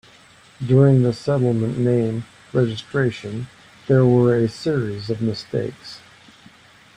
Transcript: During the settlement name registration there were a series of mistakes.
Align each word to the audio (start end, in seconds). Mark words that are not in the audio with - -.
During 0.65 1.03
the 1.03 1.13
settlement 1.13 1.77
name 1.77 2.25
registration 2.53 3.45
there 3.85 4.03
were 4.03 4.35
a 4.35 4.47
series 4.49 5.11
of 5.11 5.21
mistakes. 5.21 5.99